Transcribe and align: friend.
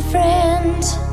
friend. 0.00 1.07